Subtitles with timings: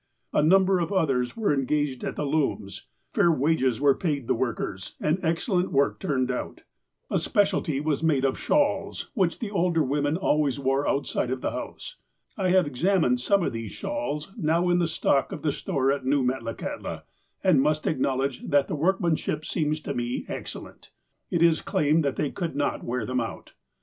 [0.33, 4.33] A number of others were en gaged at the looms, fair wages were paid the
[4.33, 6.63] workers, and excellent work turned out.
[7.11, 10.87] A specialty was made of HOME AGAIN 231 shawls, whicli the older women always wore
[10.89, 11.97] outside of the house.
[12.35, 16.03] I have examined some of these shawls now in the stock of the store at
[16.03, 17.03] new Metlakahtla,
[17.43, 20.89] and must acknowledge that the workmanship seems to me excellent.
[21.29, 23.53] It is claimed that they could not wear them out.